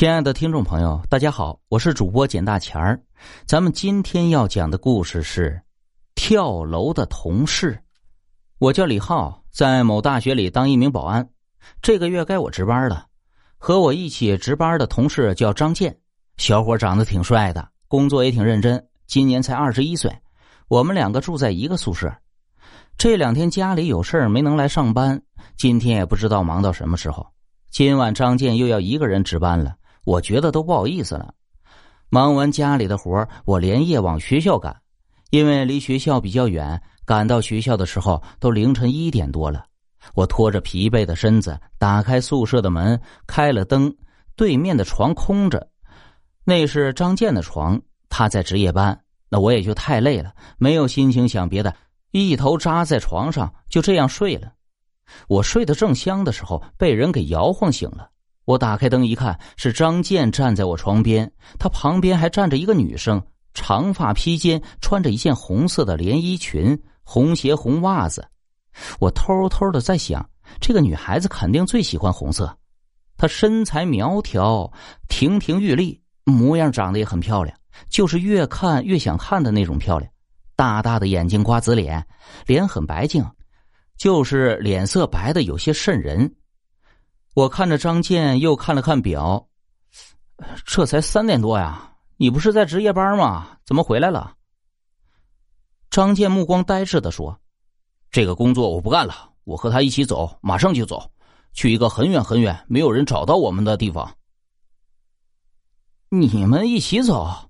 [0.00, 2.98] 亲爱的听众朋友，大家好，我是主播简大钱儿。
[3.44, 5.60] 咱们今天要讲的故事是
[6.14, 7.78] 跳楼的同事。
[8.58, 11.28] 我叫李浩，在某大学里当一名保安。
[11.82, 13.08] 这个月该我值班了。
[13.58, 15.94] 和我一起值班的同事叫张健，
[16.38, 20.10] 小伙长得挺帅的，工作也挺认真，今年才二十一岁。
[20.68, 22.10] 我们两个住在一个宿舍。
[22.96, 25.20] 这两天家里有事没能来上班，
[25.58, 27.26] 今天也不知道忙到什么时候。
[27.70, 29.76] 今晚张健又要一个人值班了。
[30.04, 31.34] 我觉得都不好意思了。
[32.08, 34.74] 忙完家里的活我连夜往学校赶，
[35.30, 39.64] 因为离学校比较远，赶到学校的时候都凌晨一点多了。
[40.14, 43.94] 我拖着疲惫的身子，打开宿舍的门，开了灯，
[44.34, 45.68] 对面的床空着，
[46.42, 48.98] 那是张健的床，他在值夜班。
[49.28, 51.72] 那我也就太累了，没有心情想别的，
[52.10, 54.52] 一头扎在床上，就这样睡了。
[55.28, 58.10] 我睡得正香的时候，被人给摇晃醒了。
[58.50, 63.22] 我打开灯一看，是张健站在我床边，他旁边还站着一个女生，
[63.54, 68.26] 长发披肩，穿着一件红色的连衣裙，红鞋红袜子。
[68.98, 70.28] 我偷偷的在想，
[70.60, 72.52] 这个女孩子肯定最喜欢红色。
[73.16, 74.72] 她身材苗条，
[75.08, 77.56] 亭亭玉立，模样长得也很漂亮，
[77.88, 80.10] 就是越看越想看的那种漂亮。
[80.56, 82.04] 大大的眼睛，瓜子脸，
[82.46, 83.24] 脸很白净，
[83.96, 86.34] 就是脸色白的有些渗人。
[87.34, 89.46] 我看着张健，又看了看表，
[90.66, 91.92] 这才三点多呀！
[92.16, 93.58] 你不是在值夜班吗？
[93.64, 94.34] 怎么回来了？
[95.90, 97.40] 张健目光呆滞的说
[98.10, 101.08] ：“这个工作我不干了，我和他一起走，马上就走，
[101.52, 104.12] 去一个很远很远、没有人找到我们的地方。”
[106.10, 107.48] 你们一起走？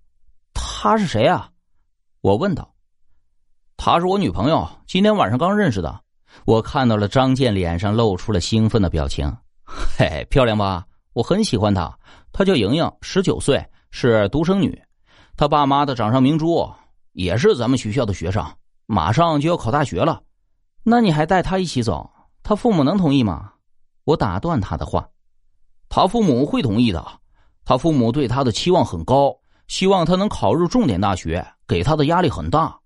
[0.52, 1.50] 他是谁啊？
[2.20, 2.74] 我问道。
[3.78, 6.02] 她是我女朋友，今天晚上刚认识的。
[6.44, 9.34] 我看到了张健脸上露出了兴奋的表情。
[9.98, 10.84] 嘿，漂亮吧？
[11.12, 11.92] 我很喜欢她。
[12.32, 14.80] 她叫莹莹，十九岁，是独生女。
[15.36, 16.70] 她爸妈的掌上明珠，
[17.12, 18.44] 也是咱们学校的学生，
[18.86, 20.20] 马上就要考大学了。
[20.82, 22.10] 那你还带她一起走？
[22.42, 23.52] 她父母能同意吗？
[24.04, 25.06] 我打断他的话。
[25.88, 27.04] 他父母会同意的。
[27.64, 29.36] 他父母对他的期望很高，
[29.68, 32.76] 希望他能考入重点大学，给他的压力很大。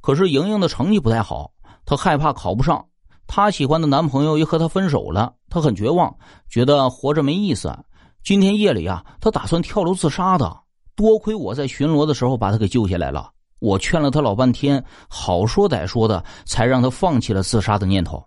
[0.00, 1.50] 可是莹莹的成绩不太好，
[1.84, 2.84] 他害怕考不上。
[3.26, 6.16] 她喜欢的男朋友又和她分手了，她很绝望，
[6.48, 7.76] 觉得活着没意思。
[8.22, 10.56] 今天夜里啊，她打算跳楼自杀的。
[10.94, 13.30] 多亏我在巡逻的时候把她给救下来了。
[13.58, 18.24] 我劝了她老半天，好说歹说的，才让她放弃了自杀的念头，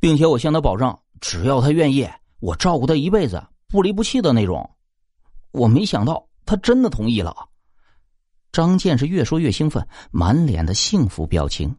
[0.00, 2.08] 并且我向她保证，只要她愿意，
[2.40, 4.68] 我照顾她一辈子，不离不弃的那种。
[5.52, 7.34] 我没想到她真的同意了。
[8.52, 11.74] 张健是越说越兴奋，满脸的幸福表情。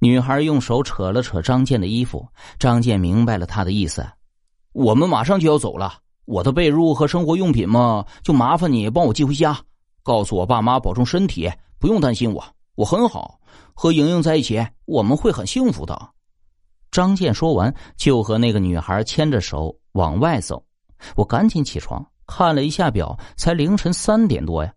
[0.00, 2.26] 女孩用手扯了扯张健的衣服，
[2.58, 4.06] 张健明白了他的意思
[4.72, 5.94] ：“我们马上就要走了，
[6.24, 9.58] 我的被褥和生活用品嘛，就麻烦你帮我寄回家。
[10.04, 11.50] 告诉我爸妈保重身体，
[11.80, 12.44] 不用担心我，
[12.76, 13.40] 我很好。
[13.74, 16.10] 和莹莹在一起，我们会很幸福的。”
[16.92, 20.64] 张健说完，就和那个女孩牵着手往外走。
[21.16, 24.72] 我赶紧起床，看了一下表，才凌晨三点多呀！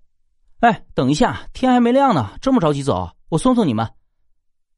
[0.59, 3.09] 哎，等一下，天还没亮呢，这么着急走？
[3.29, 3.87] 我送送你们。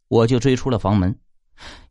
[0.07, 1.17] 我就追出了房门，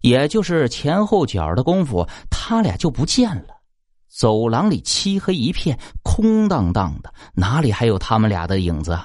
[0.01, 3.63] 也就是前后脚的功夫，他俩就不见了。
[4.09, 8.99] 走廊里漆黑一片，空荡荡的，哪里还有他们俩的影子？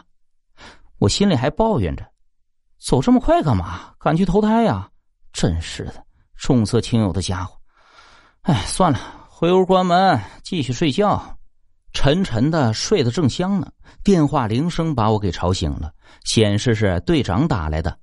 [0.99, 2.05] 我心里还抱怨着：
[2.77, 3.93] 走这么快干嘛？
[3.99, 4.89] 赶去投胎呀！
[5.31, 6.03] 真是的，
[6.35, 7.55] 重色轻友的家伙。
[8.41, 11.37] 哎，算了，回屋关门，继续睡觉。
[11.93, 13.71] 沉沉的睡得正香呢，
[14.03, 15.91] 电话铃声把我给吵醒了，
[16.25, 17.97] 显示是队长打来的，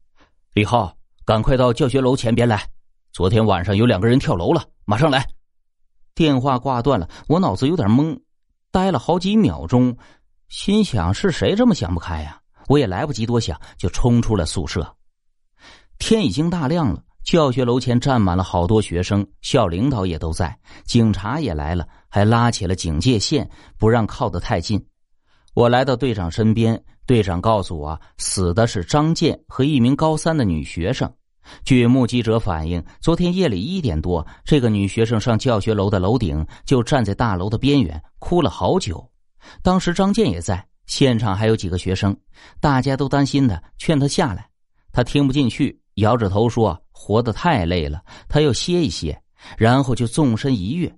[0.55, 0.97] 李浩。
[1.25, 2.69] 赶快到教学楼前边来！
[3.11, 5.27] 昨天晚上有两个人跳楼了，马上来！
[6.15, 8.21] 电话挂断了，我脑子有点懵，
[8.71, 9.97] 呆了好几秒钟，
[10.49, 12.39] 心想是谁这么想不开呀？
[12.69, 14.95] 我也来不及多想，就冲出了宿舍。
[15.99, 24.87] 天已经大亮了，教学楼前站满了好多学生，校领导也都在，警察也来了，还拉起了警戒线，不让靠得太近。
[25.55, 26.85] 我来到队长身边。
[27.06, 31.12] 队长告诉我，死的是张健和一名高三的女学生。
[31.65, 39.06] 据目击者反映，昨天夜里一点多，这个女学生上教学楼的楼顶，就站在大楼的边缘哭了好久。
[39.62, 42.17] 当时张健也在现场，还有几个学生，
[42.61, 44.49] 大家都担心的劝他下来，
[44.91, 49.21] 他听不进去，摇着头说：“活得太累了，他要歇一歇。”
[49.59, 50.91] 然后就纵身一跃。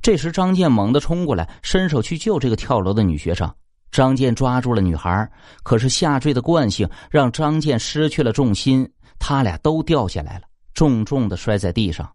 [0.00, 3.52] 这时，张健猛地冲过来，伸手去救这个跳楼的女学生。
[3.90, 5.30] 张健抓住了女孩，
[5.62, 8.88] 可是下坠的惯性让张健失去了重心，
[9.18, 10.44] 他俩都掉下来了，
[10.74, 12.10] 重重的摔在地上。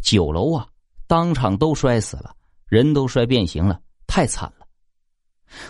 [0.00, 0.66] 九楼啊，
[1.06, 2.34] 当场都摔死了，
[2.66, 4.66] 人都摔变形了，太惨了。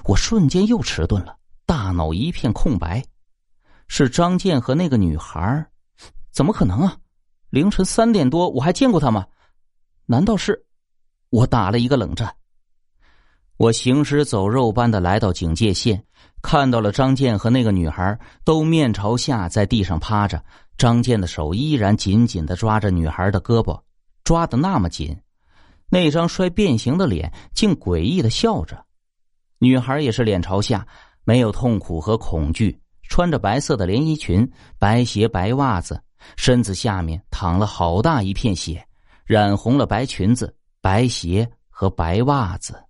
[0.05, 1.37] 我瞬间又迟钝了，
[1.67, 3.05] 大脑一片空白。
[3.87, 5.67] 是张健和那个女孩？
[6.33, 6.97] 怎么可能啊？
[7.51, 9.27] 凌晨三点多我还见过他吗？
[10.07, 10.65] 难道是？
[11.31, 12.35] 我打了一个冷战。
[13.57, 16.05] 我行尸走肉般的来到警戒线，
[16.43, 20.43] 看到了张健和那个女孩都面朝下在地上趴着。
[20.77, 23.81] 张健的手依然紧紧的抓着女孩的胳膊，
[24.25, 25.17] 抓的那么紧，
[25.89, 28.85] 那张摔变形的脸竟诡异的笑着。
[29.61, 30.85] 女孩也是脸朝下，
[31.23, 32.77] 没有痛苦和恐惧，
[33.09, 36.03] 穿着白色的连衣裙、白鞋、白袜子，
[36.37, 38.85] 身子下面淌了好大一片血，
[39.25, 42.84] 染红了白裙子、白鞋和白袜子。